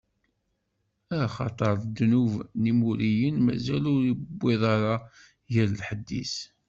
Axaṭer 1.21 1.73
ddnub 1.83 2.33
n 2.61 2.63
Imuriyen 2.71 3.37
mazal 3.45 3.85
ur 3.93 4.03
iwwiḍ 4.11 4.61
ara 4.75 4.95
ɣer 5.53 5.65
lḥedd-is. 5.79 6.35